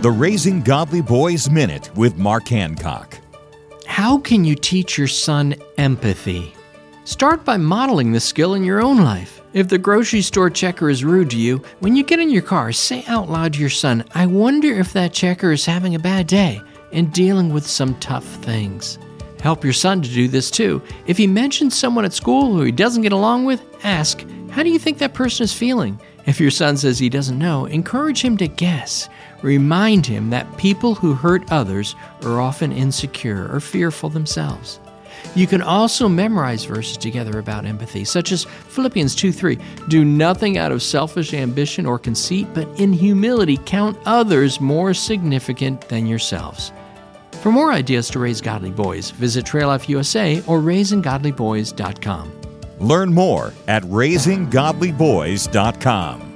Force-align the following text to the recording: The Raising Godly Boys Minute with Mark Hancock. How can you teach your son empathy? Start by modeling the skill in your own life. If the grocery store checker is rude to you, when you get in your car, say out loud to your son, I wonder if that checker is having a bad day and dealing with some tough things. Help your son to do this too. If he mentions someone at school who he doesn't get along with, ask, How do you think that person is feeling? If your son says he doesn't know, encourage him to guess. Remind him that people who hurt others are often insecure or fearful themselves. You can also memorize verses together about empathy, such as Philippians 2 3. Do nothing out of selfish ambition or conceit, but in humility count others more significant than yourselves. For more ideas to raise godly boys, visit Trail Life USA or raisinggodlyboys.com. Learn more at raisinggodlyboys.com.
The 0.00 0.12
Raising 0.12 0.62
Godly 0.62 1.00
Boys 1.02 1.50
Minute 1.50 1.90
with 1.96 2.18
Mark 2.18 2.46
Hancock. 2.46 3.18
How 3.84 4.16
can 4.18 4.44
you 4.44 4.54
teach 4.54 4.96
your 4.96 5.08
son 5.08 5.56
empathy? 5.76 6.54
Start 7.02 7.44
by 7.44 7.56
modeling 7.56 8.12
the 8.12 8.20
skill 8.20 8.54
in 8.54 8.62
your 8.62 8.80
own 8.80 8.98
life. 8.98 9.40
If 9.54 9.66
the 9.66 9.76
grocery 9.76 10.22
store 10.22 10.50
checker 10.50 10.88
is 10.88 11.02
rude 11.02 11.30
to 11.30 11.36
you, 11.36 11.64
when 11.80 11.96
you 11.96 12.04
get 12.04 12.20
in 12.20 12.30
your 12.30 12.42
car, 12.42 12.70
say 12.70 13.02
out 13.08 13.28
loud 13.28 13.54
to 13.54 13.58
your 13.58 13.70
son, 13.70 14.04
I 14.14 14.26
wonder 14.26 14.68
if 14.68 14.92
that 14.92 15.12
checker 15.12 15.50
is 15.50 15.66
having 15.66 15.96
a 15.96 15.98
bad 15.98 16.28
day 16.28 16.62
and 16.92 17.12
dealing 17.12 17.52
with 17.52 17.66
some 17.66 17.98
tough 17.98 18.24
things. 18.36 19.00
Help 19.40 19.64
your 19.64 19.72
son 19.72 20.00
to 20.02 20.08
do 20.08 20.28
this 20.28 20.48
too. 20.48 20.80
If 21.08 21.18
he 21.18 21.26
mentions 21.26 21.76
someone 21.76 22.04
at 22.04 22.12
school 22.12 22.52
who 22.54 22.62
he 22.62 22.70
doesn't 22.70 23.02
get 23.02 23.12
along 23.12 23.46
with, 23.46 23.64
ask, 23.82 24.24
How 24.58 24.64
do 24.64 24.70
you 24.70 24.78
think 24.80 24.98
that 24.98 25.14
person 25.14 25.44
is 25.44 25.54
feeling? 25.54 26.00
If 26.26 26.40
your 26.40 26.50
son 26.50 26.76
says 26.76 26.98
he 26.98 27.08
doesn't 27.08 27.38
know, 27.38 27.66
encourage 27.66 28.22
him 28.22 28.36
to 28.38 28.48
guess. 28.48 29.08
Remind 29.40 30.04
him 30.04 30.30
that 30.30 30.58
people 30.58 30.96
who 30.96 31.14
hurt 31.14 31.52
others 31.52 31.94
are 32.24 32.40
often 32.40 32.72
insecure 32.72 33.48
or 33.54 33.60
fearful 33.60 34.08
themselves. 34.08 34.80
You 35.36 35.46
can 35.46 35.62
also 35.62 36.08
memorize 36.08 36.64
verses 36.64 36.96
together 36.96 37.38
about 37.38 37.66
empathy, 37.66 38.04
such 38.04 38.32
as 38.32 38.46
Philippians 38.46 39.14
2 39.14 39.30
3. 39.30 39.60
Do 39.86 40.04
nothing 40.04 40.58
out 40.58 40.72
of 40.72 40.82
selfish 40.82 41.34
ambition 41.34 41.86
or 41.86 41.96
conceit, 41.96 42.48
but 42.52 42.66
in 42.80 42.92
humility 42.92 43.60
count 43.64 43.96
others 44.06 44.60
more 44.60 44.92
significant 44.92 45.82
than 45.82 46.04
yourselves. 46.04 46.72
For 47.42 47.52
more 47.52 47.70
ideas 47.70 48.10
to 48.10 48.18
raise 48.18 48.40
godly 48.40 48.72
boys, 48.72 49.12
visit 49.12 49.46
Trail 49.46 49.68
Life 49.68 49.88
USA 49.88 50.42
or 50.48 50.58
raisinggodlyboys.com. 50.58 52.37
Learn 52.80 53.12
more 53.12 53.52
at 53.66 53.82
raisinggodlyboys.com. 53.84 56.27